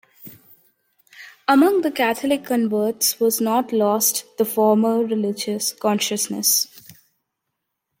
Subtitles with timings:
[1.47, 6.65] Among the Catholic converts was not lost the former religious consciousness.